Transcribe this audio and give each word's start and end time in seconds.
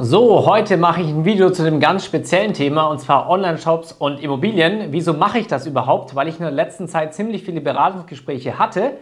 So, 0.00 0.46
heute 0.46 0.76
mache 0.76 1.00
ich 1.00 1.08
ein 1.08 1.24
Video 1.24 1.50
zu 1.50 1.66
einem 1.66 1.80
ganz 1.80 2.04
speziellen 2.04 2.54
Thema 2.54 2.86
und 2.86 3.00
zwar 3.00 3.28
Online-Shops 3.28 3.90
und 3.90 4.22
Immobilien. 4.22 4.92
Wieso 4.92 5.12
mache 5.12 5.40
ich 5.40 5.48
das 5.48 5.66
überhaupt? 5.66 6.14
Weil 6.14 6.28
ich 6.28 6.36
in 6.36 6.42
der 6.42 6.52
letzten 6.52 6.86
Zeit 6.86 7.14
ziemlich 7.14 7.42
viele 7.42 7.60
Beratungsgespräche 7.60 8.60
hatte, 8.60 8.92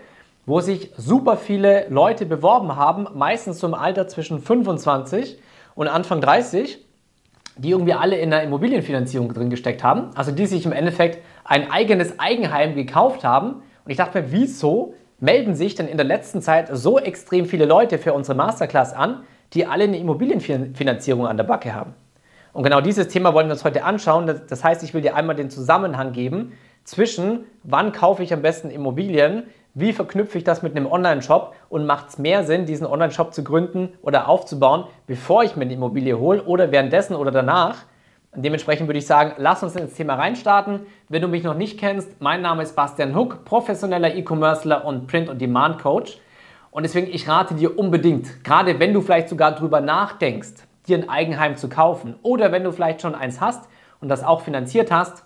wo 0.47 0.61
sich 0.61 0.93
super 0.97 1.37
viele 1.37 1.87
Leute 1.91 2.25
beworben 2.25 2.77
haben, 2.77 3.09
meistens 3.13 3.59
zum 3.59 3.75
Alter 3.75 4.09
zwischen 4.09 4.41
25 4.41 5.39
und 5.75 5.89
Anfang 5.89 6.23
30, 6.23 6.79
die 7.59 7.73
irgendwie 7.73 7.93
alle 7.93 8.17
in 8.17 8.31
der 8.31 8.43
Immobilienfinanzierung 8.45 9.35
drin 9.35 9.51
gesteckt 9.51 9.85
haben, 9.85 10.13
also 10.15 10.33
die 10.33 10.47
sich 10.47 10.65
im 10.65 10.73
Endeffekt 10.73 11.23
ein 11.45 11.71
eigenes 11.71 12.19
Eigenheim 12.19 12.75
gekauft 12.75 13.23
haben. 13.23 13.57
Und 13.85 13.91
ich 13.91 13.99
dachte 13.99 14.23
mir, 14.23 14.33
wieso 14.33 14.95
melden 15.21 15.55
sich 15.55 15.75
denn 15.75 15.89
in 15.89 15.99
der 15.99 16.07
letzten 16.07 16.41
Zeit 16.41 16.71
so 16.73 16.99
extrem 16.99 17.45
viele 17.45 17.67
Leute 17.67 17.99
für 17.99 18.15
unsere 18.15 18.35
Masterclass 18.35 18.95
an? 18.95 19.25
Die 19.55 19.67
alle 19.67 19.85
eine 19.85 19.99
Immobilienfinanzierung 19.99 21.27
an 21.27 21.37
der 21.37 21.45
Backe 21.45 21.75
haben. 21.75 21.95
Und 22.53 22.63
genau 22.63 22.81
dieses 22.81 23.09
Thema 23.09 23.35
wollen 23.35 23.49
wir 23.49 23.53
uns 23.53 23.65
heute 23.65 23.85
anschauen. 23.85 24.41
Das 24.49 24.65
heißt, 24.65 24.83
ich 24.83 24.95
will 24.95 25.03
dir 25.03 25.15
einmal 25.15 25.37
den 25.37 25.51
Zusammenhang 25.51 26.13
geben 26.13 26.53
zwischen, 26.85 27.45
wann 27.65 27.93
kaufe 27.93 28.23
ich 28.23 28.33
am 28.33 28.41
besten 28.41 28.71
Immobilien, 28.71 29.43
wie 29.75 29.93
verknüpfe 29.93 30.39
ich 30.39 30.45
das 30.45 30.63
mit 30.63 30.75
einem 30.75 30.87
Online-Shop 30.87 31.55
und 31.69 31.85
macht 31.85 32.09
es 32.09 32.19
mehr 32.19 32.45
Sinn, 32.45 32.65
diesen 32.65 32.87
Online-Shop 32.87 33.35
zu 33.35 33.45
gründen 33.45 33.91
oder 34.01 34.27
aufzubauen, 34.29 34.85
bevor 35.07 35.45
ich 35.45 35.55
mir 35.55 35.65
eine 35.65 35.75
Immobilie 35.75 36.19
hole 36.19 36.43
oder 36.45 36.73
währenddessen 36.73 37.15
oder 37.15 37.31
danach. 37.31 37.85
Dementsprechend 38.35 38.89
würde 38.89 38.99
ich 38.99 39.07
sagen, 39.07 39.33
lass 39.37 39.63
uns 39.63 39.77
ins 39.77 39.93
Thema 39.93 40.15
reinstarten. 40.15 40.87
Wenn 41.11 41.21
du 41.21 41.29
mich 41.29 41.43
noch 41.43 41.57
nicht 41.57 41.79
kennst, 41.79 42.23
mein 42.23 42.41
Name 42.41 42.63
ist 42.63 42.75
Bastian 42.75 43.15
Huck, 43.15 43.45
professioneller 43.45 44.15
E-Commercer 44.15 44.83
und 44.85 45.07
Print-on-Demand-Coach. 45.09 46.13
Und 46.13 46.21
deswegen, 46.85 47.09
ich 47.09 47.29
rate 47.29 47.55
dir 47.55 47.79
unbedingt, 47.79 48.45
gerade 48.45 48.79
wenn 48.79 48.93
du 48.93 49.01
vielleicht 49.01 49.29
sogar 49.29 49.55
drüber 49.55 49.81
nachdenkst, 49.81 50.67
dir 50.87 50.99
ein 50.99 51.09
Eigenheim 51.09 51.57
zu 51.57 51.69
kaufen 51.69 52.17
oder 52.23 52.53
wenn 52.53 52.65
du 52.65 52.73
vielleicht 52.73 53.01
schon 53.01 53.15
eins 53.15 53.41
hast 53.41 53.69
und 54.01 54.09
das 54.09 54.23
auch 54.23 54.43
finanziert 54.43 54.91
hast, 54.91 55.25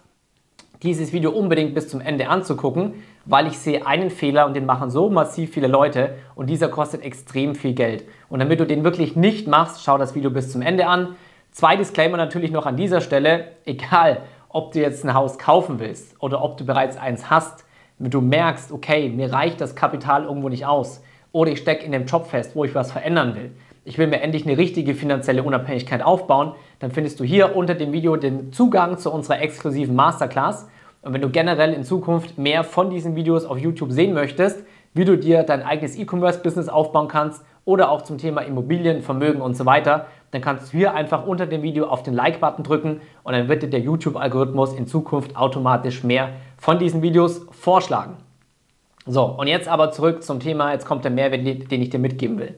dieses 0.83 1.13
Video 1.13 1.31
unbedingt 1.31 1.75
bis 1.75 1.89
zum 1.89 2.01
Ende 2.01 2.29
anzugucken, 2.29 3.03
weil 3.27 3.47
ich 3.47 3.59
sehe 3.59 3.87
einen 3.87 4.11
Fehler 4.11 4.47
und 4.47 4.55
den 4.55 4.65
machen 4.65 4.91
so 4.91 5.11
massiv 5.11 5.53
viele 5.53 5.67
Leute 5.67 6.15
und 6.35 6.49
dieser 6.49 6.69
kostet 6.69 7.03
extrem 7.03 7.55
viel 7.55 7.75
Geld. 7.75 8.05
Und 8.29 8.39
damit 8.39 8.61
du 8.61 8.67
den 8.67 8.83
wirklich 8.85 9.15
nicht 9.17 9.47
machst, 9.47 9.85
schau 9.85 9.99
das 9.99 10.15
Video 10.15 10.31
bis 10.31 10.51
zum 10.51 10.63
Ende 10.63 10.87
an. 10.87 11.17
Zwei 11.53 11.77
Disclaimer 11.77 12.17
natürlich 12.17 12.51
noch 12.51 12.65
an 12.65 12.77
dieser 12.77 13.01
Stelle, 13.01 13.49
egal 13.67 14.23
ob 14.49 14.73
du 14.73 14.81
jetzt 14.81 15.05
ein 15.05 15.15
Haus 15.15 15.39
kaufen 15.39 15.79
willst 15.79 16.15
oder 16.23 16.43
ob 16.43 16.57
du 16.57 16.65
bereits 16.65 16.97
eins 16.97 17.29
hast, 17.29 17.65
wenn 17.99 18.11
du 18.11 18.21
merkst, 18.23 18.73
okay, 18.73 19.11
mir 19.11 19.31
reicht 19.33 19.61
das 19.61 19.75
Kapital 19.75 20.25
irgendwo 20.25 20.49
nicht 20.49 20.65
aus, 20.65 21.03
oder 21.33 21.51
ich 21.51 21.59
stecke 21.59 21.85
in 21.85 21.93
dem 21.93 22.07
Job 22.07 22.27
fest, 22.27 22.55
wo 22.55 22.65
ich 22.65 22.75
was 22.75 22.93
verändern 22.93 23.35
will. 23.35 23.53
Ich 23.85 23.99
will 23.99 24.07
mir 24.07 24.21
endlich 24.21 24.47
eine 24.47 24.59
richtige 24.59 24.95
finanzielle 24.95 25.43
Unabhängigkeit 25.43 26.03
aufbauen. 26.03 26.53
Dann 26.81 26.91
findest 26.91 27.19
du 27.19 27.25
hier 27.25 27.57
unter 27.57 27.75
dem 27.75 27.93
Video 27.93 28.17
den 28.17 28.53
Zugang 28.53 28.99
zu 28.99 29.11
unserer 29.11 29.41
exklusiven 29.41 29.97
Masterclass. 29.97 30.69
Und 31.03 31.15
wenn 31.15 31.23
du 31.23 31.31
generell 31.31 31.73
in 31.73 31.83
Zukunft 31.83 32.37
mehr 32.37 32.63
von 32.63 32.91
diesen 32.91 33.17
Videos 33.17 33.47
auf 33.47 33.59
YouTube 33.59 33.91
sehen 33.91 34.13
möchtest, 34.13 34.65
wie 34.93 35.05
du 35.05 35.17
dir 35.17 35.45
dein 35.45 35.63
eigenes 35.63 35.97
E-Commerce-Business 35.97 36.69
aufbauen 36.69 37.09
kannst 37.09 37.43
oder 37.65 37.91
auch 37.91 38.03
zum 38.03 38.19
Thema 38.19 38.43
Immobilien, 38.43 39.03
Vermögen 39.03 39.41
und 39.41 39.57
so 39.57 39.65
weiter, 39.65 40.07
dann 40.33 40.43
kannst 40.43 40.73
du 40.73 40.79
hier 40.79 40.95
einfach 40.95 41.27
unter 41.27 41.47
dem 41.47 41.63
Video 41.63 41.87
auf 41.87 42.03
den 42.03 42.15
Like-Button 42.15 42.65
drücken 42.65 43.01
und 43.23 43.33
dann 43.33 43.49
wird 43.49 43.63
dir 43.63 43.71
der 43.71 43.81
YouTube-Algorithmus 43.81 44.75
in 44.75 44.87
Zukunft 44.87 45.37
automatisch 45.37 46.05
mehr 46.05 46.31
von 46.59 46.79
diesen 46.79 47.03
Videos 47.03 47.47
vorschlagen. 47.51 48.17
So, 49.07 49.25
und 49.25 49.47
jetzt 49.47 49.69
aber 49.69 49.93
zurück 49.93 50.23
zum 50.23 50.41
Thema, 50.41 50.73
jetzt 50.73 50.87
kommt 50.87 51.05
der 51.05 51.11
Mehrwert, 51.11 51.45
den 51.45 51.83
ich 51.83 51.91
dir 51.91 51.99
mitgeben 51.99 52.39
will. 52.39 52.55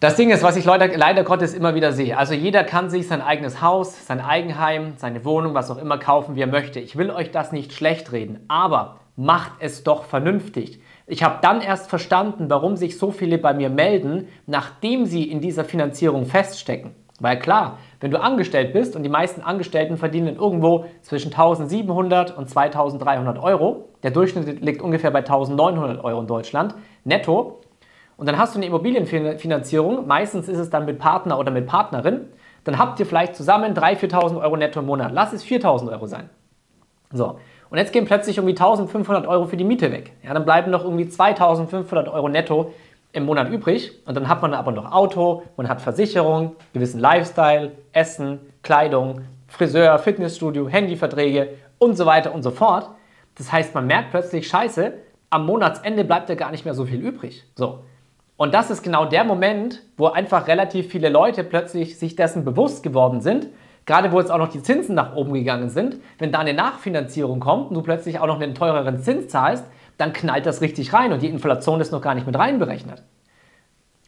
Das 0.00 0.16
Ding 0.16 0.30
ist, 0.30 0.42
was 0.42 0.56
ich 0.56 0.64
leider, 0.64 0.88
leider 0.96 1.24
Gottes 1.24 1.54
immer 1.54 1.74
wieder 1.74 1.92
sehe. 1.92 2.18
Also 2.18 2.34
jeder 2.34 2.62
kann 2.62 2.90
sich 2.90 3.08
sein 3.08 3.22
eigenes 3.22 3.62
Haus, 3.62 4.06
sein 4.06 4.20
Eigenheim, 4.20 4.94
seine 4.98 5.24
Wohnung, 5.24 5.54
was 5.54 5.70
auch 5.70 5.78
immer 5.78 5.98
kaufen, 5.98 6.36
wie 6.36 6.42
er 6.42 6.46
möchte. 6.46 6.78
Ich 6.78 6.96
will 6.96 7.10
euch 7.10 7.30
das 7.30 7.52
nicht 7.52 7.72
schlecht 7.72 8.12
reden, 8.12 8.44
aber 8.48 9.00
macht 9.16 9.52
es 9.60 9.82
doch 9.82 10.04
vernünftig. 10.04 10.80
Ich 11.06 11.22
habe 11.22 11.38
dann 11.42 11.60
erst 11.60 11.88
verstanden, 11.88 12.50
warum 12.50 12.76
sich 12.76 12.98
so 12.98 13.12
viele 13.12 13.38
bei 13.38 13.54
mir 13.54 13.70
melden, 13.70 14.28
nachdem 14.46 15.06
sie 15.06 15.24
in 15.24 15.40
dieser 15.40 15.64
Finanzierung 15.64 16.26
feststecken. 16.26 16.94
Weil 17.20 17.38
klar, 17.38 17.78
wenn 18.00 18.10
du 18.10 18.20
angestellt 18.20 18.72
bist 18.72 18.96
und 18.96 19.04
die 19.04 19.08
meisten 19.08 19.40
Angestellten 19.40 19.96
verdienen 19.96 20.36
irgendwo 20.36 20.86
zwischen 21.02 21.32
1700 21.32 22.36
und 22.36 22.48
2300 22.48 23.38
Euro, 23.42 23.88
der 24.02 24.10
Durchschnitt 24.10 24.60
liegt 24.62 24.82
ungefähr 24.82 25.10
bei 25.10 25.20
1900 25.20 26.02
Euro 26.02 26.20
in 26.20 26.26
Deutschland, 26.26 26.74
netto, 27.04 27.60
und 28.16 28.28
dann 28.28 28.38
hast 28.38 28.54
du 28.54 28.58
eine 28.58 28.66
Immobilienfinanzierung, 28.66 30.06
meistens 30.06 30.48
ist 30.48 30.58
es 30.58 30.70
dann 30.70 30.84
mit 30.84 30.98
Partner 30.98 31.38
oder 31.38 31.50
mit 31.50 31.66
Partnerin, 31.66 32.28
dann 32.64 32.78
habt 32.78 32.98
ihr 33.00 33.06
vielleicht 33.06 33.36
zusammen 33.36 33.74
3.000, 33.74 34.12
4.000 34.12 34.40
Euro 34.40 34.56
netto 34.56 34.80
im 34.80 34.86
Monat. 34.86 35.12
Lass 35.12 35.32
es 35.32 35.44
4.000 35.44 35.90
Euro 35.90 36.06
sein. 36.06 36.30
So, 37.12 37.38
und 37.70 37.78
jetzt 37.78 37.92
gehen 37.92 38.04
plötzlich 38.04 38.38
irgendwie 38.38 38.56
1.500 38.56 39.26
Euro 39.26 39.46
für 39.46 39.56
die 39.56 39.64
Miete 39.64 39.90
weg. 39.90 40.12
Ja, 40.22 40.32
dann 40.32 40.44
bleiben 40.44 40.70
noch 40.70 40.84
irgendwie 40.84 41.04
2.500 41.04 42.12
Euro 42.12 42.28
netto 42.28 42.72
im 43.14 43.24
Monat 43.24 43.48
übrig 43.48 43.92
und 44.06 44.16
dann 44.16 44.28
hat 44.28 44.42
man 44.42 44.52
aber 44.54 44.72
noch 44.72 44.90
Auto, 44.90 45.44
man 45.56 45.68
hat 45.68 45.80
Versicherung, 45.80 46.56
gewissen 46.72 46.98
Lifestyle, 47.00 47.72
Essen, 47.92 48.40
Kleidung, 48.62 49.22
Friseur, 49.46 49.98
Fitnessstudio, 50.00 50.68
Handyverträge 50.68 51.50
und 51.78 51.96
so 51.96 52.06
weiter 52.06 52.34
und 52.34 52.42
so 52.42 52.50
fort. 52.50 52.90
Das 53.36 53.52
heißt, 53.52 53.72
man 53.72 53.86
merkt 53.86 54.10
plötzlich, 54.10 54.48
scheiße, 54.48 54.94
am 55.30 55.46
Monatsende 55.46 56.04
bleibt 56.04 56.28
ja 56.28 56.34
gar 56.34 56.50
nicht 56.50 56.64
mehr 56.64 56.74
so 56.74 56.86
viel 56.86 57.00
übrig. 57.00 57.44
So. 57.54 57.84
Und 58.36 58.52
das 58.52 58.70
ist 58.70 58.82
genau 58.82 59.04
der 59.04 59.22
Moment, 59.22 59.82
wo 59.96 60.08
einfach 60.08 60.48
relativ 60.48 60.88
viele 60.88 61.08
Leute 61.08 61.44
plötzlich 61.44 61.98
sich 61.98 62.16
dessen 62.16 62.44
bewusst 62.44 62.82
geworden 62.82 63.20
sind, 63.20 63.46
gerade 63.86 64.10
wo 64.10 64.18
jetzt 64.18 64.32
auch 64.32 64.38
noch 64.38 64.48
die 64.48 64.62
Zinsen 64.62 64.96
nach 64.96 65.14
oben 65.14 65.34
gegangen 65.34 65.70
sind, 65.70 65.98
wenn 66.18 66.32
da 66.32 66.40
eine 66.40 66.54
Nachfinanzierung 66.54 67.38
kommt 67.38 67.68
und 67.68 67.74
du 67.74 67.82
plötzlich 67.82 68.18
auch 68.18 68.26
noch 68.26 68.40
einen 68.40 68.56
teureren 68.56 68.98
Zins 68.98 69.28
zahlst, 69.28 69.64
dann 69.96 70.12
knallt 70.12 70.46
das 70.46 70.60
richtig 70.60 70.92
rein 70.92 71.12
und 71.12 71.22
die 71.22 71.28
Inflation 71.28 71.80
ist 71.80 71.92
noch 71.92 72.02
gar 72.02 72.14
nicht 72.14 72.26
mit 72.26 72.38
reinberechnet. 72.38 73.02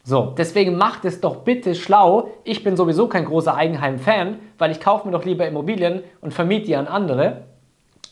So, 0.03 0.33
deswegen 0.37 0.77
macht 0.77 1.03
es 1.03 1.19
doch 1.19 1.43
bitte 1.43 1.75
schlau. 1.75 2.31
Ich 2.45 2.63
bin 2.63 2.77
sowieso 2.77 3.07
kein 3.07 3.25
großer 3.25 3.53
Eigenheim-Fan, 3.55 4.39
weil 4.57 4.71
ich 4.71 4.79
kaufe 4.79 5.05
mir 5.05 5.11
doch 5.11 5.25
lieber 5.25 5.45
Immobilien 5.45 6.01
und 6.21 6.33
vermiete 6.33 6.67
die 6.67 6.75
an 6.77 6.87
andere. 6.87 7.43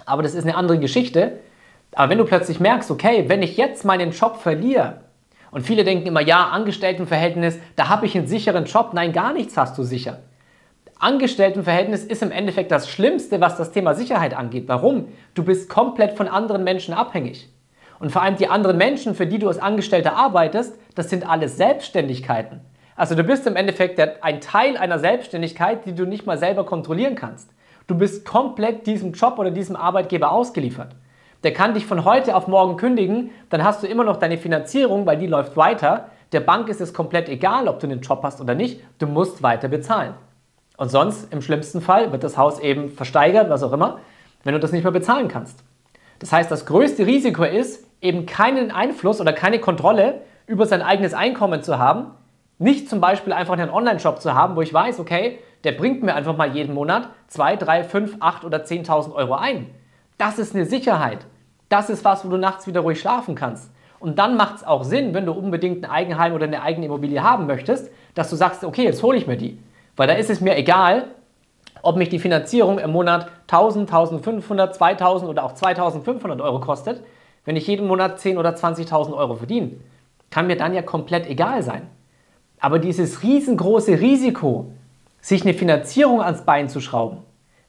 Aber 0.05 0.21
das 0.21 0.35
ist 0.35 0.43
eine 0.43 0.57
andere 0.57 0.79
Geschichte. 0.79 1.39
Aber 1.93 2.09
wenn 2.09 2.17
du 2.17 2.25
plötzlich 2.25 2.59
merkst, 2.59 2.91
okay, 2.91 3.25
wenn 3.27 3.41
ich 3.41 3.55
jetzt 3.55 3.85
meinen 3.85 4.11
Job 4.11 4.37
verliere, 4.37 5.05
und 5.51 5.61
viele 5.61 5.85
denken 5.85 6.07
immer, 6.07 6.19
ja, 6.19 6.49
Angestelltenverhältnis, 6.49 7.57
da 7.77 7.87
habe 7.87 8.05
ich 8.05 8.17
einen 8.17 8.27
sicheren 8.27 8.65
Job. 8.65 8.89
Nein, 8.91 9.13
gar 9.13 9.31
nichts 9.31 9.55
hast 9.55 9.77
du 9.77 9.83
sicher. 9.83 10.19
Angestelltenverhältnis 10.99 12.03
ist 12.03 12.21
im 12.21 12.31
Endeffekt 12.31 12.71
das 12.71 12.89
Schlimmste, 12.89 13.39
was 13.39 13.55
das 13.55 13.71
Thema 13.71 13.93
Sicherheit 13.93 14.35
angeht. 14.35 14.65
Warum? 14.67 15.07
Du 15.33 15.45
bist 15.45 15.69
komplett 15.69 16.17
von 16.17 16.27
anderen 16.27 16.65
Menschen 16.65 16.93
abhängig. 16.93 17.47
Und 17.99 18.11
vor 18.11 18.21
allem 18.21 18.35
die 18.35 18.47
anderen 18.47 18.77
Menschen, 18.77 19.15
für 19.15 19.27
die 19.27 19.39
du 19.39 19.47
als 19.47 19.59
Angestellter 19.59 20.15
arbeitest, 20.15 20.77
das 20.95 21.09
sind 21.09 21.29
alles 21.29 21.57
Selbstständigkeiten. 21.57 22.61
Also 22.95 23.15
du 23.15 23.23
bist 23.23 23.45
im 23.45 23.55
Endeffekt 23.55 23.99
ein 24.23 24.41
Teil 24.41 24.77
einer 24.77 24.99
Selbstständigkeit, 24.99 25.85
die 25.85 25.93
du 25.93 26.05
nicht 26.05 26.25
mal 26.25 26.37
selber 26.37 26.65
kontrollieren 26.65 27.15
kannst. 27.15 27.49
Du 27.87 27.95
bist 27.95 28.25
komplett 28.25 28.87
diesem 28.87 29.11
Job 29.11 29.37
oder 29.37 29.51
diesem 29.51 29.75
Arbeitgeber 29.75 30.31
ausgeliefert. 30.31 30.95
Der 31.43 31.53
kann 31.53 31.73
dich 31.73 31.85
von 31.85 32.05
heute 32.05 32.35
auf 32.35 32.47
morgen 32.47 32.77
kündigen, 32.77 33.29
dann 33.49 33.63
hast 33.63 33.83
du 33.83 33.87
immer 33.87 34.03
noch 34.03 34.17
deine 34.17 34.37
Finanzierung, 34.37 35.05
weil 35.05 35.17
die 35.17 35.27
läuft 35.27 35.55
weiter. 35.57 36.09
Der 36.31 36.39
Bank 36.39 36.69
ist 36.69 36.81
es 36.81 36.93
komplett 36.93 37.29
egal, 37.29 37.67
ob 37.67 37.79
du 37.79 37.87
einen 37.87 38.01
Job 38.01 38.21
hast 38.23 38.41
oder 38.41 38.55
nicht. 38.55 38.81
Du 38.97 39.05
musst 39.05 39.43
weiter 39.43 39.67
bezahlen. 39.67 40.15
Und 40.77 40.89
sonst, 40.89 41.31
im 41.31 41.41
schlimmsten 41.41 41.81
Fall, 41.81 42.11
wird 42.11 42.23
das 42.23 42.37
Haus 42.37 42.59
eben 42.59 42.89
versteigert, 42.89 43.49
was 43.49 43.61
auch 43.61 43.71
immer, 43.73 43.99
wenn 44.43 44.53
du 44.53 44.59
das 44.59 44.71
nicht 44.71 44.83
mehr 44.83 44.91
bezahlen 44.91 45.27
kannst. 45.27 45.63
Das 46.19 46.31
heißt, 46.31 46.49
das 46.49 46.65
größte 46.65 47.05
Risiko 47.05 47.43
ist, 47.43 47.84
eben 48.05 48.25
keinen 48.25 48.71
Einfluss 48.71 49.19
oder 49.19 49.33
keine 49.33 49.59
Kontrolle 49.59 50.21
über 50.47 50.65
sein 50.65 50.81
eigenes 50.81 51.13
Einkommen 51.13 51.63
zu 51.63 51.79
haben, 51.79 52.11
nicht 52.57 52.89
zum 52.89 53.01
Beispiel 53.01 53.33
einfach 53.33 53.53
einen 53.53 53.69
Online-Shop 53.69 54.21
zu 54.21 54.33
haben, 54.33 54.55
wo 54.55 54.61
ich 54.61 54.73
weiß, 54.73 54.99
okay, 54.99 55.39
der 55.63 55.73
bringt 55.73 56.03
mir 56.03 56.15
einfach 56.15 56.37
mal 56.37 56.55
jeden 56.55 56.73
Monat 56.73 57.09
2, 57.27 57.57
3, 57.57 57.83
5, 57.83 58.17
8 58.19 58.45
oder 58.45 58.59
10.000 58.59 59.13
Euro 59.13 59.33
ein. 59.33 59.67
Das 60.17 60.39
ist 60.39 60.55
eine 60.55 60.65
Sicherheit. 60.65 61.25
Das 61.67 61.89
ist 61.89 62.05
was, 62.05 62.23
wo 62.23 62.29
du 62.29 62.37
nachts 62.37 62.67
wieder 62.67 62.81
ruhig 62.81 62.99
schlafen 62.99 63.35
kannst. 63.35 63.71
Und 63.99 64.19
dann 64.19 64.37
macht 64.37 64.57
es 64.57 64.63
auch 64.63 64.83
Sinn, 64.83 65.13
wenn 65.13 65.25
du 65.25 65.31
unbedingt 65.33 65.83
ein 65.83 65.89
Eigenheim 65.89 66.33
oder 66.33 66.45
eine 66.45 66.61
eigene 66.61 66.85
Immobilie 66.85 67.23
haben 67.23 67.47
möchtest, 67.47 67.91
dass 68.13 68.29
du 68.29 68.35
sagst, 68.35 68.63
okay, 68.63 68.83
jetzt 68.83 69.01
hole 69.01 69.17
ich 69.17 69.25
mir 69.25 69.37
die. 69.37 69.59
Weil 69.95 70.07
da 70.07 70.13
ist 70.13 70.29
es 70.29 70.41
mir 70.41 70.55
egal, 70.55 71.05
ob 71.81 71.97
mich 71.97 72.09
die 72.09 72.19
Finanzierung 72.19 72.79
im 72.79 72.91
Monat 72.91 73.29
1000, 73.47 73.89
1500, 73.89 74.75
2000 74.75 75.29
oder 75.29 75.43
auch 75.43 75.53
2500 75.53 76.41
Euro 76.41 76.59
kostet. 76.59 77.03
Wenn 77.45 77.55
ich 77.55 77.67
jeden 77.67 77.87
Monat 77.87 78.19
10.000 78.19 78.37
oder 78.37 78.55
20.000 78.55 79.15
Euro 79.15 79.35
verdiene, 79.35 79.71
kann 80.29 80.47
mir 80.47 80.57
dann 80.57 80.73
ja 80.73 80.81
komplett 80.81 81.27
egal 81.27 81.63
sein. 81.63 81.87
Aber 82.59 82.79
dieses 82.79 83.23
riesengroße 83.23 83.99
Risiko, 83.99 84.71
sich 85.21 85.43
eine 85.43 85.53
Finanzierung 85.53 86.21
ans 86.21 86.41
Bein 86.41 86.69
zu 86.69 86.81
schrauben, 86.81 87.19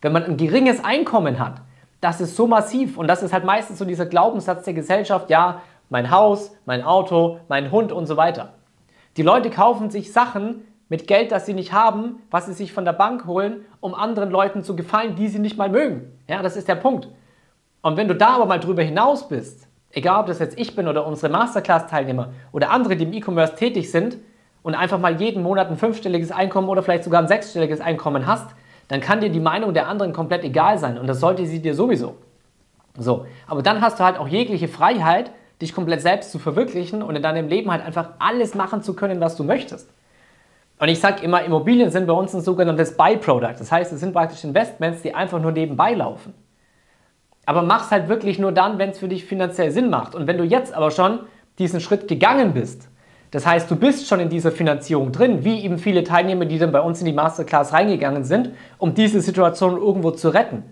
wenn 0.02 0.12
man 0.12 0.24
ein 0.24 0.36
geringes 0.36 0.84
Einkommen 0.84 1.38
hat, 1.38 1.60
das 2.00 2.20
ist 2.20 2.36
so 2.36 2.46
massiv 2.46 2.98
und 2.98 3.08
das 3.08 3.22
ist 3.22 3.32
halt 3.32 3.44
meistens 3.44 3.78
so 3.78 3.84
dieser 3.84 4.06
Glaubenssatz 4.06 4.64
der 4.64 4.74
Gesellschaft, 4.74 5.30
ja, 5.30 5.62
mein 5.88 6.10
Haus, 6.10 6.52
mein 6.64 6.82
Auto, 6.82 7.40
mein 7.48 7.70
Hund 7.70 7.92
und 7.92 8.06
so 8.06 8.16
weiter. 8.16 8.54
Die 9.16 9.22
Leute 9.22 9.50
kaufen 9.50 9.90
sich 9.90 10.12
Sachen, 10.12 10.64
mit 10.88 11.06
Geld, 11.08 11.32
das 11.32 11.46
sie 11.46 11.54
nicht 11.54 11.72
haben, 11.72 12.22
was 12.30 12.46
sie 12.46 12.52
sich 12.52 12.72
von 12.72 12.84
der 12.84 12.92
Bank 12.92 13.26
holen, 13.26 13.64
um 13.80 13.94
anderen 13.94 14.30
Leuten 14.30 14.62
zu 14.62 14.76
gefallen, 14.76 15.16
die 15.16 15.28
sie 15.28 15.38
nicht 15.38 15.56
mal 15.56 15.68
mögen. 15.68 16.12
Ja, 16.28 16.42
das 16.42 16.56
ist 16.56 16.68
der 16.68 16.76
Punkt. 16.76 17.08
Und 17.82 17.96
wenn 17.96 18.08
du 18.08 18.14
da 18.14 18.36
aber 18.36 18.46
mal 18.46 18.60
drüber 18.60 18.82
hinaus 18.82 19.28
bist, 19.28 19.65
egal 19.90 20.20
ob 20.20 20.26
das 20.26 20.38
jetzt 20.38 20.58
ich 20.58 20.76
bin 20.76 20.88
oder 20.88 21.06
unsere 21.06 21.32
Masterclass-Teilnehmer 21.32 22.32
oder 22.52 22.70
andere, 22.70 22.96
die 22.96 23.04
im 23.04 23.12
E-Commerce 23.12 23.56
tätig 23.56 23.90
sind 23.90 24.18
und 24.62 24.74
einfach 24.74 24.98
mal 24.98 25.20
jeden 25.20 25.42
Monat 25.42 25.70
ein 25.70 25.76
fünfstelliges 25.76 26.32
Einkommen 26.32 26.68
oder 26.68 26.82
vielleicht 26.82 27.04
sogar 27.04 27.22
ein 27.22 27.28
sechsstelliges 27.28 27.80
Einkommen 27.80 28.26
hast, 28.26 28.48
dann 28.88 29.00
kann 29.00 29.20
dir 29.20 29.30
die 29.30 29.40
Meinung 29.40 29.74
der 29.74 29.88
anderen 29.88 30.12
komplett 30.12 30.44
egal 30.44 30.78
sein 30.78 30.98
und 30.98 31.06
das 31.06 31.20
sollte 31.20 31.46
sie 31.46 31.60
dir 31.60 31.74
sowieso. 31.74 32.16
So, 32.98 33.26
aber 33.46 33.62
dann 33.62 33.80
hast 33.80 34.00
du 34.00 34.04
halt 34.04 34.18
auch 34.18 34.28
jegliche 34.28 34.68
Freiheit, 34.68 35.30
dich 35.60 35.74
komplett 35.74 36.02
selbst 36.02 36.32
zu 36.32 36.38
verwirklichen 36.38 37.02
und 37.02 37.16
in 37.16 37.22
deinem 37.22 37.48
Leben 37.48 37.70
halt 37.70 37.84
einfach 37.84 38.10
alles 38.18 38.54
machen 38.54 38.82
zu 38.82 38.94
können, 38.94 39.20
was 39.20 39.36
du 39.36 39.44
möchtest. 39.44 39.90
Und 40.78 40.88
ich 40.88 41.00
sage 41.00 41.22
immer, 41.22 41.42
Immobilien 41.42 41.90
sind 41.90 42.06
bei 42.06 42.12
uns 42.12 42.34
ein 42.34 42.42
sogenanntes 42.42 42.96
Byproduct. 42.96 43.60
Das 43.60 43.72
heißt, 43.72 43.92
es 43.92 44.00
sind 44.00 44.12
praktisch 44.12 44.44
Investments, 44.44 45.02
die 45.02 45.14
einfach 45.14 45.40
nur 45.40 45.52
nebenbei 45.52 45.94
laufen. 45.94 46.34
Aber 47.46 47.62
mach 47.62 47.86
es 47.86 47.90
halt 47.90 48.08
wirklich 48.08 48.38
nur 48.38 48.52
dann, 48.52 48.78
wenn 48.78 48.90
es 48.90 48.98
für 48.98 49.08
dich 49.08 49.24
finanziell 49.24 49.70
Sinn 49.70 49.88
macht. 49.88 50.14
Und 50.14 50.26
wenn 50.26 50.36
du 50.36 50.44
jetzt 50.44 50.74
aber 50.74 50.90
schon 50.90 51.20
diesen 51.58 51.80
Schritt 51.80 52.08
gegangen 52.08 52.52
bist, 52.52 52.88
das 53.30 53.46
heißt, 53.46 53.70
du 53.70 53.76
bist 53.76 54.06
schon 54.08 54.20
in 54.20 54.28
dieser 54.28 54.50
Finanzierung 54.50 55.12
drin, 55.12 55.44
wie 55.44 55.64
eben 55.64 55.78
viele 55.78 56.04
Teilnehmer, 56.04 56.44
die 56.44 56.58
dann 56.58 56.72
bei 56.72 56.80
uns 56.80 57.00
in 57.00 57.06
die 57.06 57.12
Masterclass 57.12 57.72
reingegangen 57.72 58.24
sind, 58.24 58.50
um 58.78 58.94
diese 58.94 59.20
Situation 59.20 59.76
irgendwo 59.76 60.10
zu 60.10 60.28
retten. 60.28 60.62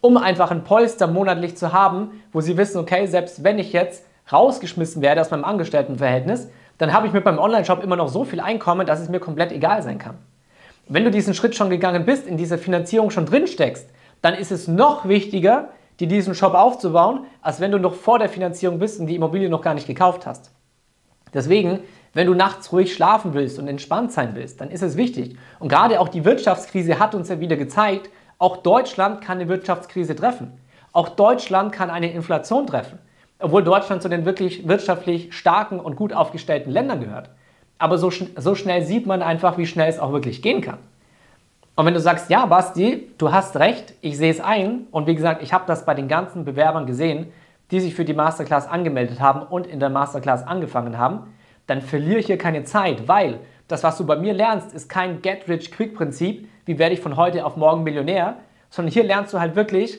Um 0.00 0.16
einfach 0.16 0.50
ein 0.50 0.64
Polster 0.64 1.06
monatlich 1.06 1.56
zu 1.56 1.72
haben, 1.72 2.22
wo 2.32 2.40
sie 2.40 2.56
wissen, 2.56 2.78
okay, 2.78 3.06
selbst 3.06 3.44
wenn 3.44 3.58
ich 3.58 3.72
jetzt 3.72 4.04
rausgeschmissen 4.30 5.02
werde 5.02 5.20
aus 5.20 5.30
meinem 5.30 5.44
Angestelltenverhältnis, 5.44 6.48
dann 6.78 6.92
habe 6.92 7.06
ich 7.06 7.12
mit 7.12 7.24
meinem 7.24 7.38
Online-Shop 7.38 7.82
immer 7.82 7.96
noch 7.96 8.08
so 8.08 8.24
viel 8.24 8.40
Einkommen, 8.40 8.86
dass 8.86 9.00
es 9.00 9.08
mir 9.08 9.20
komplett 9.20 9.52
egal 9.52 9.82
sein 9.82 9.98
kann. 9.98 10.16
Wenn 10.88 11.04
du 11.04 11.10
diesen 11.10 11.34
Schritt 11.34 11.56
schon 11.56 11.70
gegangen 11.70 12.04
bist, 12.04 12.26
in 12.26 12.36
dieser 12.36 12.58
Finanzierung 12.58 13.10
schon 13.10 13.26
drin 13.26 13.46
steckst, 13.46 13.88
dann 14.22 14.34
ist 14.34 14.52
es 14.52 14.68
noch 14.68 15.08
wichtiger, 15.08 15.70
dir 16.00 16.08
diesen 16.08 16.34
Shop 16.34 16.54
aufzubauen, 16.54 17.26
als 17.40 17.60
wenn 17.60 17.72
du 17.72 17.78
noch 17.78 17.94
vor 17.94 18.18
der 18.18 18.28
Finanzierung 18.28 18.78
bist 18.78 19.00
und 19.00 19.06
die 19.06 19.16
Immobilie 19.16 19.48
noch 19.48 19.62
gar 19.62 19.74
nicht 19.74 19.86
gekauft 19.86 20.26
hast. 20.26 20.50
Deswegen, 21.32 21.80
wenn 22.12 22.26
du 22.26 22.34
nachts 22.34 22.72
ruhig 22.72 22.94
schlafen 22.94 23.34
willst 23.34 23.58
und 23.58 23.68
entspannt 23.68 24.12
sein 24.12 24.34
willst, 24.34 24.60
dann 24.60 24.70
ist 24.70 24.82
es 24.82 24.96
wichtig. 24.96 25.36
Und 25.58 25.68
gerade 25.68 26.00
auch 26.00 26.08
die 26.08 26.24
Wirtschaftskrise 26.24 26.98
hat 26.98 27.14
uns 27.14 27.28
ja 27.28 27.40
wieder 27.40 27.56
gezeigt, 27.56 28.10
auch 28.38 28.58
Deutschland 28.58 29.22
kann 29.22 29.38
eine 29.38 29.48
Wirtschaftskrise 29.48 30.14
treffen. 30.14 30.52
Auch 30.92 31.08
Deutschland 31.10 31.72
kann 31.72 31.90
eine 31.90 32.10
Inflation 32.10 32.66
treffen 32.66 32.98
obwohl 33.38 33.62
Deutschland 33.62 34.02
zu 34.02 34.08
den 34.08 34.24
wirklich 34.24 34.66
wirtschaftlich 34.66 35.34
starken 35.34 35.78
und 35.78 35.96
gut 35.96 36.12
aufgestellten 36.12 36.70
Ländern 36.70 37.00
gehört. 37.00 37.30
Aber 37.78 37.98
so, 37.98 38.10
so 38.10 38.54
schnell 38.54 38.82
sieht 38.82 39.06
man 39.06 39.22
einfach, 39.22 39.58
wie 39.58 39.66
schnell 39.66 39.88
es 39.88 39.98
auch 39.98 40.12
wirklich 40.12 40.40
gehen 40.40 40.62
kann. 40.62 40.78
Und 41.76 41.84
wenn 41.84 41.92
du 41.92 42.00
sagst, 42.00 42.30
ja, 42.30 42.46
Basti, 42.46 43.10
du 43.18 43.32
hast 43.32 43.56
recht, 43.56 43.92
ich 44.00 44.16
sehe 44.16 44.30
es 44.30 44.40
ein, 44.40 44.86
und 44.90 45.06
wie 45.06 45.14
gesagt, 45.14 45.42
ich 45.42 45.52
habe 45.52 45.64
das 45.66 45.84
bei 45.84 45.92
den 45.92 46.08
ganzen 46.08 46.46
Bewerbern 46.46 46.86
gesehen, 46.86 47.30
die 47.70 47.80
sich 47.80 47.94
für 47.94 48.06
die 48.06 48.14
Masterclass 48.14 48.66
angemeldet 48.66 49.20
haben 49.20 49.42
und 49.42 49.66
in 49.66 49.78
der 49.78 49.90
Masterclass 49.90 50.46
angefangen 50.46 50.96
haben, 50.96 51.34
dann 51.66 51.82
verliere 51.82 52.18
ich 52.18 52.26
hier 52.26 52.38
keine 52.38 52.64
Zeit, 52.64 53.08
weil 53.08 53.40
das, 53.68 53.82
was 53.82 53.98
du 53.98 54.06
bei 54.06 54.16
mir 54.16 54.32
lernst, 54.32 54.72
ist 54.72 54.88
kein 54.88 55.20
Get-Rich-Quick-Prinzip, 55.20 56.48
wie 56.64 56.78
werde 56.78 56.94
ich 56.94 57.00
von 57.00 57.16
heute 57.16 57.44
auf 57.44 57.56
morgen 57.56 57.82
Millionär, 57.82 58.36
sondern 58.70 58.92
hier 58.92 59.04
lernst 59.04 59.34
du 59.34 59.40
halt 59.40 59.54
wirklich, 59.54 59.98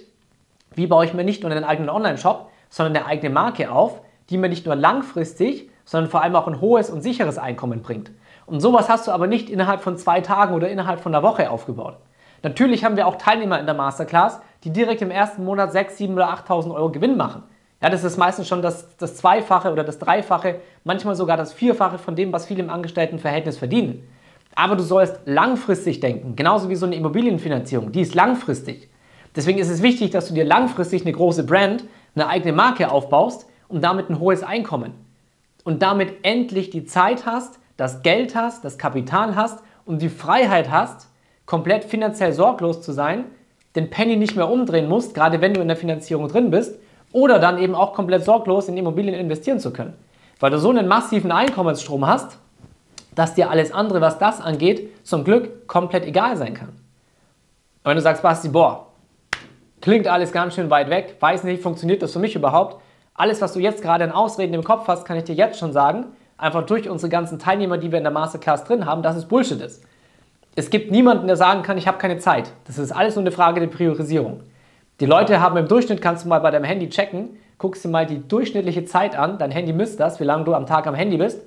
wie 0.74 0.88
baue 0.88 1.06
ich 1.06 1.14
mir 1.14 1.24
nicht 1.24 1.44
nur 1.44 1.52
einen 1.52 1.64
eigenen 1.64 1.90
Online-Shop, 1.90 2.50
sondern 2.70 2.96
eine 2.96 3.06
eigene 3.06 3.32
Marke 3.32 3.72
auf, 3.72 4.02
die 4.32 4.38
mir 4.38 4.50
nicht 4.50 4.66
nur 4.66 4.76
langfristig, 4.76 5.70
sondern 5.88 6.12
vor 6.12 6.22
allem 6.22 6.36
auch 6.36 6.48
ein 6.48 6.62
hohes 6.62 6.89
und 6.89 7.01
sicheres 7.01 7.38
Einkommen 7.39 7.81
bringt. 7.81 8.12
Und 8.45 8.60
sowas 8.60 8.89
hast 8.89 9.07
du 9.07 9.12
aber 9.12 9.25
nicht 9.25 9.50
innerhalb 9.50 9.81
von 9.81 9.98
zwei 9.98 10.22
Tagen 10.22 10.54
oder 10.54 10.69
innerhalb 10.69 11.00
von 11.00 11.16
einer 11.16 11.24
Woche 11.24 11.50
aufgebaut. 11.50 11.95
Natürlich 12.44 12.84
haben 12.84 12.98
wir 12.98 13.07
auch 13.07 13.16
Teilnehmer 13.16 13.60
in 13.60 13.66
der 13.66 13.74
Masterclass, 13.74 14.42
die 14.63 14.69
direkt 14.69 15.01
im 15.01 15.12
ersten 15.12 15.44
Monat 15.44 15.72
6, 15.72 15.98
7 15.98 16.13
oder 16.13 16.30
8.000 16.30 16.74
Euro 16.75 16.92
Gewinn 16.92 17.18
machen. 17.18 17.44
Ja, 17.81 17.89
das 17.89 18.04
ist 18.04 18.18
meistens 18.18 18.48
schon 18.48 18.62
das, 18.62 18.98
das 18.98 19.16
Zweifache 19.16 19.72
oder 19.72 19.84
das 19.84 19.98
Dreifache, 19.98 20.60
manchmal 20.84 21.16
sogar 21.16 21.38
das 21.38 21.54
Vierfache 21.54 21.98
von 21.98 22.16
dem, 22.16 22.33
was 22.33 22.45
viele 22.45 22.63
im 22.63 22.69
Angestelltenverhältnis 22.69 23.57
verdienen. 23.57 24.07
Aber 24.56 24.75
du 24.75 24.83
sollst 24.83 25.22
langfristig 25.25 26.00
denken, 26.00 26.36
genauso 26.36 26.69
wie 26.69 26.75
so 26.75 26.86
eine 26.86 26.95
Immobilienfinanzierung, 26.95 27.92
die 27.92 28.01
ist 28.01 28.13
langfristig. 28.13 28.90
Deswegen 29.36 29.60
ist 29.60 29.69
es 29.69 29.83
wichtig, 29.83 30.12
dass 30.12 30.28
du 30.28 30.33
dir 30.33 30.45
langfristig 30.45 31.04
eine 31.04 31.12
große 31.12 31.45
Brand, 31.45 31.86
eine 32.16 32.28
eigene 32.28 32.54
Marke 32.54 32.92
aufbaust 32.92 33.48
und 33.68 33.83
damit 33.83 34.10
ein 34.10 34.19
hohes 34.19 34.44
Einkommen. 34.44 35.06
Und 35.68 35.81
damit 35.81 36.24
endlich 36.24 36.69
die 36.69 36.86
Zeit 36.86 37.25
hast, 37.25 37.60
das 37.75 38.02
Geld 38.02 38.36
hast, 38.36 38.64
das 38.64 38.78
Kapital 38.78 39.36
hast 39.36 39.60
und 39.86 40.02
die 40.02 40.08
Freiheit 40.08 40.72
hast, 40.72 41.10
komplett 41.46 41.84
finanziell 41.84 42.31
sorglos 42.31 42.81
zu 42.81 42.94
sein, 42.94 43.25
den 43.75 43.90
Penny 43.90 44.16
nicht 44.16 44.38
mehr 44.38 44.50
umdrehen 44.50 44.88
musst, 44.88 45.14
gerade 45.14 45.42
wenn 45.42 45.54
du 45.54 45.60
in 45.60 45.68
der 45.68 45.75
Finanzierung 45.75 46.30
drin 46.30 46.52
bist, 46.52 46.80
oder 47.12 47.40
dann 47.40 47.60
eben 47.60 47.75
auch 47.75 47.92
komplett 47.92 48.24
sorglos 48.24 48.69
in 48.69 48.78
Immobilien 48.78 49.14
investieren 49.14 49.60
zu 49.60 49.74
können. 49.74 49.94
Weil 50.40 50.52
du 50.52 50.58
so 50.58 50.69
einen 50.69 50.88
massiven 50.88 51.34
Einkommensstrom 51.34 52.08
hast, 52.08 52.38
dass 53.14 53.34
dir 53.34 53.50
alles 53.50 53.74
andere, 53.74 54.00
was 54.00 54.19
das 54.19 54.40
angeht, 54.40 54.90
zum 55.04 55.25
Glück 55.25 55.68
komplett 55.68 56.06
egal 56.06 56.38
sein 56.38 56.54
kann. 56.54 56.69
Und 56.69 57.84
wenn 57.84 57.98
du 57.98 58.02
sagst, 58.02 58.24
Basti, 58.24 58.48
boah, 58.48 58.88
Klingt 59.81 60.08
alles 60.08 60.31
ganz 60.31 60.56
schön 60.56 60.69
weit 60.69 60.90
weg, 60.90 61.18
weiß 61.19 61.44
nicht, 61.44 61.62
funktioniert 61.62 62.02
das 62.02 62.14
für 62.14 62.19
mich 62.19 62.36
überhaupt? 62.36 62.81
Alles, 63.19 63.42
was 63.42 63.54
du 63.54 63.60
jetzt 63.60 63.81
gerade 63.81 64.04
in 64.04 64.12
Ausreden 64.12 64.54
im 64.54 64.64
Kopf 64.64 64.88
hast, 64.88 65.04
kann 65.04 65.18
ich 65.18 65.24
dir 65.24 65.34
jetzt 65.34 65.58
schon 65.58 65.74
sagen, 65.74 66.06
einfach 66.38 66.64
durch 66.68 66.88
unsere 66.88 67.10
ganzen 67.10 67.40
Teilnehmer, 67.40 67.80
die 67.80 67.92
wir 67.92 67.98
in 67.98 68.04
der 68.04 68.14
Masterclass 68.14 68.64
drin 68.64 68.86
haben, 68.86 69.02
dass 69.02 69.16
es 69.16 69.25
Bullshit 69.25 69.60
ist. 69.60 69.84
Es 70.56 70.69
gibt 70.69 70.92
niemanden, 70.92 71.25
der 71.25 71.36
sagen 71.36 71.64
kann, 71.64 71.80
ich 71.80 71.88
habe 71.88 71.98
keine 71.98 72.19
Zeit. 72.19 72.52
Das 72.66 72.78
ist 72.78 72.92
alles 72.92 73.16
nur 73.16 73.24
eine 73.24 73.31
Frage 73.31 73.60
der 73.60 73.68
Priorisierung. 73.68 74.42
Die 75.00 75.08
Leute 75.08 75.42
haben 75.42 75.58
im 75.58 75.68
Durchschnitt, 75.68 76.00
kannst 76.00 76.25
du 76.25 76.30
mal 76.30 76.42
bei 76.42 76.52
deinem 76.52 76.66
Handy 76.66 76.90
checken, 76.90 77.30
guckst 77.58 77.84
dir 77.84 77.90
mal 77.90 78.06
die 78.06 78.28
durchschnittliche 78.28 78.86
Zeit 78.86 79.18
an, 79.18 79.40
dein 79.40 79.50
Handy 79.50 79.74
misst 79.74 80.00
das, 80.00 80.19
wie 80.19 80.24
lange 80.24 80.44
du 80.44 80.54
am 80.54 80.68
Tag 80.68 80.86
am 80.86 80.94
Handy 80.94 81.18
bist. 81.18 81.42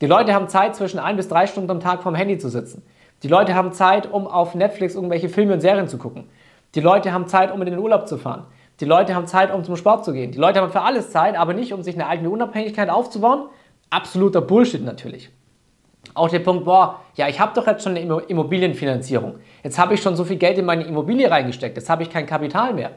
Die 0.00 0.06
Leute 0.06 0.32
haben 0.34 0.46
Zeit, 0.46 0.76
zwischen 0.76 1.00
ein 1.00 1.16
bis 1.16 1.26
drei 1.26 1.48
Stunden 1.48 1.72
am 1.72 1.80
Tag 1.80 2.04
vom 2.04 2.14
Handy 2.14 2.38
zu 2.38 2.48
sitzen. 2.48 2.84
Die 3.24 3.28
Leute 3.28 3.56
haben 3.56 3.72
Zeit, 3.72 4.08
um 4.08 4.28
auf 4.28 4.54
Netflix 4.54 4.94
irgendwelche 4.94 5.28
Filme 5.28 5.54
und 5.54 5.62
Serien 5.62 5.88
zu 5.88 5.98
gucken. 5.98 6.28
Die 6.76 6.80
Leute 6.80 7.12
haben 7.12 7.26
Zeit, 7.26 7.52
um 7.52 7.60
in 7.60 7.66
den 7.66 7.80
Urlaub 7.80 8.06
zu 8.06 8.18
fahren. 8.18 8.44
Die 8.80 8.84
Leute 8.84 9.14
haben 9.14 9.26
Zeit, 9.26 9.52
um 9.52 9.64
zum 9.64 9.76
Sport 9.76 10.04
zu 10.04 10.12
gehen. 10.12 10.30
Die 10.30 10.38
Leute 10.38 10.60
haben 10.60 10.70
für 10.70 10.82
alles 10.82 11.10
Zeit, 11.10 11.36
aber 11.36 11.52
nicht, 11.52 11.72
um 11.72 11.82
sich 11.82 11.94
eine 11.94 12.06
eigene 12.06 12.30
Unabhängigkeit 12.30 12.90
aufzubauen. 12.90 13.48
Absoluter 13.90 14.40
Bullshit 14.40 14.84
natürlich. 14.84 15.30
Auch 16.14 16.28
der 16.28 16.38
Punkt, 16.40 16.64
boah, 16.64 17.00
ja, 17.14 17.28
ich 17.28 17.40
habe 17.40 17.52
doch 17.54 17.66
jetzt 17.66 17.82
schon 17.82 17.96
eine 17.96 18.20
Immobilienfinanzierung. 18.22 19.36
Jetzt 19.62 19.78
habe 19.78 19.94
ich 19.94 20.02
schon 20.02 20.16
so 20.16 20.24
viel 20.24 20.36
Geld 20.36 20.58
in 20.58 20.64
meine 20.64 20.84
Immobilie 20.84 21.30
reingesteckt. 21.30 21.76
Jetzt 21.76 21.90
habe 21.90 22.02
ich 22.02 22.10
kein 22.10 22.26
Kapital 22.26 22.74
mehr. 22.74 22.90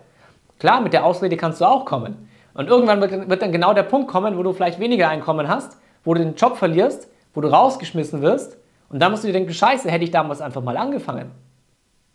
Klar, 0.59 0.81
mit 0.81 0.93
der 0.93 1.05
Ausrede 1.05 1.37
kannst 1.37 1.61
du 1.61 1.65
auch 1.65 1.85
kommen. 1.85 2.29
Und 2.53 2.67
irgendwann 2.67 3.01
wird 3.01 3.41
dann 3.41 3.51
genau 3.51 3.73
der 3.73 3.83
Punkt 3.83 4.09
kommen, 4.09 4.37
wo 4.37 4.43
du 4.43 4.53
vielleicht 4.53 4.79
weniger 4.79 5.09
Einkommen 5.09 5.47
hast, 5.47 5.77
wo 6.03 6.13
du 6.13 6.21
den 6.21 6.35
Job 6.35 6.57
verlierst, 6.57 7.09
wo 7.33 7.41
du 7.41 7.47
rausgeschmissen 7.47 8.21
wirst. 8.21 8.57
Und 8.89 8.99
dann 8.99 9.11
musst 9.11 9.23
du 9.23 9.27
dir 9.27 9.33
denken, 9.33 9.53
scheiße, 9.53 9.89
hätte 9.89 10.03
ich 10.03 10.11
damals 10.11 10.41
einfach 10.41 10.61
mal 10.61 10.77
angefangen 10.77 11.31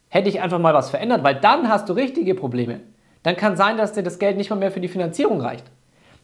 hätte 0.08 0.28
ich 0.28 0.40
einfach 0.40 0.58
mal 0.58 0.75
was 0.75 0.90
verändert, 0.90 1.23
weil 1.25 1.35
dann 1.37 1.68
hast 1.68 1.88
du 1.88 1.92
richtige 1.92 2.35
Probleme. 2.35 2.80
Dann 3.26 3.37
kann 3.37 3.56
sein, 3.56 3.76
dass 3.76 3.92
dir 3.92 4.04
das 4.04 4.21
Geld 4.21 4.37
nicht 4.37 4.50
mal 4.50 4.56
mehr 4.56 4.71
für 4.71 4.78
die 4.78 4.87
Finanzierung 4.87 5.40
reicht. 5.40 5.64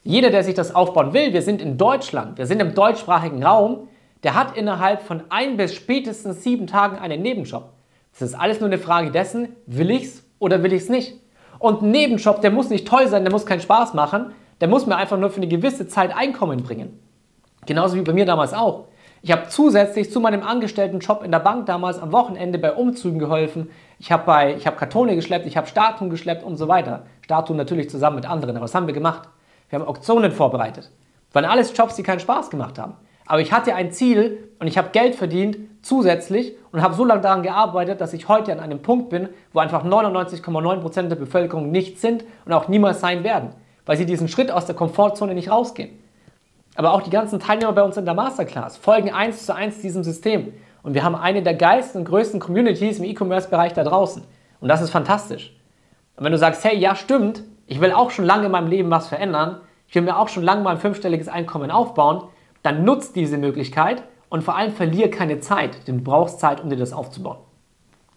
Jeder, 0.04 0.30
der 0.30 0.44
sich 0.44 0.54
das 0.54 0.72
aufbauen 0.72 1.12
will, 1.12 1.32
wir 1.32 1.42
sind 1.42 1.60
in 1.60 1.76
Deutschland, 1.76 2.38
wir 2.38 2.46
sind 2.46 2.62
im 2.62 2.76
deutschsprachigen 2.76 3.42
Raum, 3.42 3.88
der 4.22 4.36
hat 4.36 4.56
innerhalb 4.56 5.02
von 5.02 5.24
ein 5.28 5.56
bis 5.56 5.74
spätestens 5.74 6.44
sieben 6.44 6.68
Tagen 6.68 7.00
einen 7.00 7.20
Nebenjob. 7.20 7.70
Das 8.12 8.22
ist 8.22 8.36
alles 8.36 8.60
nur 8.60 8.68
eine 8.68 8.78
Frage 8.78 9.10
dessen, 9.10 9.48
will 9.66 9.90
ich's 9.90 10.22
oder 10.38 10.62
will 10.62 10.72
ich's 10.72 10.88
nicht. 10.88 11.14
Und 11.58 11.82
ein 11.82 11.90
Nebenjob, 11.90 12.40
der 12.40 12.52
muss 12.52 12.70
nicht 12.70 12.86
toll 12.86 13.08
sein, 13.08 13.24
der 13.24 13.32
muss 13.32 13.46
keinen 13.46 13.62
Spaß 13.62 13.94
machen, 13.94 14.32
der 14.60 14.68
muss 14.68 14.86
mir 14.86 14.94
einfach 14.94 15.18
nur 15.18 15.30
für 15.30 15.38
eine 15.38 15.48
gewisse 15.48 15.88
Zeit 15.88 16.14
Einkommen 16.16 16.62
bringen. 16.62 17.00
Genauso 17.66 17.96
wie 17.96 18.02
bei 18.02 18.12
mir 18.12 18.26
damals 18.26 18.54
auch. 18.54 18.84
Ich 19.24 19.30
habe 19.30 19.48
zusätzlich 19.48 20.10
zu 20.10 20.18
meinem 20.18 20.42
angestellten 20.42 20.98
Job 20.98 21.22
in 21.24 21.30
der 21.30 21.38
Bank 21.38 21.66
damals 21.66 22.00
am 22.00 22.10
Wochenende 22.10 22.58
bei 22.58 22.72
Umzügen 22.72 23.20
geholfen. 23.20 23.70
Ich 24.00 24.10
habe 24.10 24.32
hab 24.32 24.76
Kartone 24.76 25.14
geschleppt, 25.14 25.46
ich 25.46 25.56
habe 25.56 25.68
Statuen 25.68 26.10
geschleppt 26.10 26.42
und 26.42 26.56
so 26.56 26.66
weiter. 26.66 27.04
Statuen 27.20 27.56
natürlich 27.56 27.88
zusammen 27.88 28.16
mit 28.16 28.28
anderen, 28.28 28.56
aber 28.56 28.64
was 28.64 28.74
haben 28.74 28.88
wir 28.88 28.94
gemacht? 28.94 29.28
Wir 29.68 29.78
haben 29.78 29.86
Auktionen 29.86 30.32
vorbereitet. 30.32 30.90
Das 31.28 31.34
waren 31.36 31.44
alles 31.44 31.72
Jobs, 31.76 31.94
die 31.94 32.02
keinen 32.02 32.18
Spaß 32.18 32.50
gemacht 32.50 32.80
haben. 32.80 32.94
Aber 33.24 33.40
ich 33.40 33.52
hatte 33.52 33.76
ein 33.76 33.92
Ziel 33.92 34.48
und 34.58 34.66
ich 34.66 34.76
habe 34.76 34.88
Geld 34.90 35.14
verdient 35.14 35.56
zusätzlich 35.82 36.56
und 36.72 36.82
habe 36.82 36.94
so 36.94 37.04
lange 37.04 37.20
daran 37.20 37.44
gearbeitet, 37.44 38.00
dass 38.00 38.14
ich 38.14 38.26
heute 38.26 38.52
an 38.52 38.58
einem 38.58 38.82
Punkt 38.82 39.08
bin, 39.08 39.28
wo 39.52 39.60
einfach 39.60 39.84
99,9% 39.84 41.02
der 41.02 41.16
Bevölkerung 41.16 41.70
nicht 41.70 42.00
sind 42.00 42.24
und 42.44 42.52
auch 42.52 42.66
niemals 42.66 43.00
sein 43.00 43.22
werden, 43.22 43.50
weil 43.86 43.96
sie 43.96 44.04
diesen 44.04 44.26
Schritt 44.26 44.50
aus 44.50 44.66
der 44.66 44.74
Komfortzone 44.74 45.32
nicht 45.32 45.48
rausgehen 45.48 46.01
aber 46.74 46.92
auch 46.92 47.02
die 47.02 47.10
ganzen 47.10 47.38
Teilnehmer 47.38 47.72
bei 47.72 47.82
uns 47.82 47.96
in 47.96 48.04
der 48.04 48.14
Masterclass 48.14 48.76
folgen 48.76 49.12
eins 49.12 49.46
zu 49.46 49.54
eins 49.54 49.80
diesem 49.80 50.04
System. 50.04 50.54
Und 50.82 50.94
wir 50.94 51.04
haben 51.04 51.14
eine 51.14 51.42
der 51.42 51.54
geilsten 51.54 52.00
und 52.00 52.04
größten 52.06 52.40
Communities 52.40 52.98
im 52.98 53.04
E-Commerce-Bereich 53.04 53.72
da 53.72 53.84
draußen. 53.84 54.24
Und 54.60 54.68
das 54.68 54.80
ist 54.80 54.90
fantastisch. 54.90 55.54
Und 56.16 56.24
wenn 56.24 56.32
du 56.32 56.38
sagst, 56.38 56.64
hey, 56.64 56.76
ja, 56.76 56.94
stimmt, 56.94 57.44
ich 57.66 57.80
will 57.80 57.92
auch 57.92 58.10
schon 58.10 58.24
lange 58.24 58.46
in 58.46 58.52
meinem 58.52 58.68
Leben 58.68 58.90
was 58.90 59.08
verändern, 59.08 59.60
ich 59.86 59.94
will 59.94 60.02
mir 60.02 60.18
auch 60.18 60.28
schon 60.28 60.42
lange 60.42 60.62
mal 60.62 60.70
ein 60.70 60.78
fünfstelliges 60.78 61.28
Einkommen 61.28 61.70
aufbauen, 61.70 62.24
dann 62.62 62.84
nutzt 62.84 63.16
diese 63.16 63.38
Möglichkeit 63.38 64.02
und 64.28 64.42
vor 64.42 64.56
allem 64.56 64.72
verlier 64.72 65.10
keine 65.10 65.40
Zeit, 65.40 65.86
denn 65.86 65.98
du 65.98 66.04
brauchst 66.04 66.40
Zeit, 66.40 66.62
um 66.62 66.70
dir 66.70 66.76
das 66.76 66.92
aufzubauen. 66.92 67.38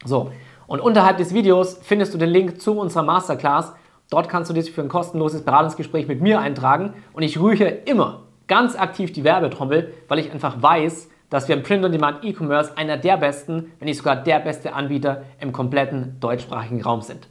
So, 0.06 0.32
und 0.68 0.80
unterhalb 0.80 1.18
des 1.18 1.34
Videos 1.34 1.80
findest 1.82 2.14
du 2.14 2.18
den 2.18 2.30
Link 2.30 2.62
zu 2.62 2.80
unserer 2.80 3.04
Masterclass. 3.04 3.74
Dort 4.10 4.30
kannst 4.30 4.50
du 4.50 4.54
dich 4.54 4.72
für 4.72 4.82
ein 4.82 4.90
kostenloses 4.90 5.44
Beratungsgespräch 5.44 6.08
mit 6.08 6.22
mir 6.22 6.40
eintragen 6.40 6.94
und 7.14 7.24
ich 7.24 7.40
rühre 7.40 7.66
immer 7.66 8.25
ganz 8.48 8.76
aktiv 8.76 9.12
die 9.12 9.24
Werbetrommel, 9.24 9.94
weil 10.08 10.20
ich 10.20 10.32
einfach 10.32 10.62
weiß, 10.62 11.10
dass 11.30 11.48
wir 11.48 11.56
im 11.56 11.64
Print-on-Demand 11.64 12.24
E-Commerce 12.24 12.78
einer 12.78 12.98
der 12.98 13.18
besten, 13.18 13.72
wenn 13.80 13.88
nicht 13.88 13.98
sogar 13.98 14.16
der 14.16 14.40
beste 14.40 14.74
Anbieter 14.74 15.24
im 15.40 15.52
kompletten 15.52 16.18
deutschsprachigen 16.20 16.82
Raum 16.82 17.02
sind. 17.02 17.28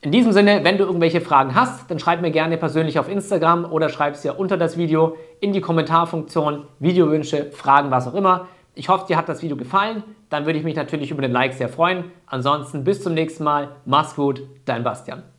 In 0.00 0.12
diesem 0.12 0.32
Sinne, 0.32 0.62
wenn 0.62 0.78
du 0.78 0.84
irgendwelche 0.84 1.20
Fragen 1.20 1.54
hast, 1.54 1.90
dann 1.90 1.98
schreib 1.98 2.20
mir 2.20 2.30
gerne 2.30 2.58
persönlich 2.58 2.98
auf 2.98 3.08
Instagram 3.08 3.64
oder 3.64 3.88
schreib 3.88 4.14
es 4.14 4.22
dir 4.22 4.38
unter 4.38 4.56
das 4.56 4.76
Video 4.76 5.16
in 5.40 5.52
die 5.52 5.60
Kommentarfunktion, 5.60 6.64
Videowünsche, 6.78 7.50
Fragen, 7.52 7.90
was 7.90 8.06
auch 8.06 8.14
immer. 8.14 8.46
Ich 8.74 8.88
hoffe, 8.88 9.06
dir 9.08 9.16
hat 9.16 9.28
das 9.28 9.42
Video 9.42 9.56
gefallen. 9.56 10.04
Dann 10.28 10.44
würde 10.44 10.58
ich 10.58 10.64
mich 10.64 10.76
natürlich 10.76 11.10
über 11.10 11.22
den 11.22 11.32
Like 11.32 11.54
sehr 11.54 11.68
freuen. 11.68 12.04
Ansonsten 12.26 12.84
bis 12.84 13.02
zum 13.02 13.14
nächsten 13.14 13.42
Mal. 13.42 13.70
Mach's 13.84 14.14
gut, 14.16 14.42
dein 14.66 14.84
Bastian. 14.84 15.35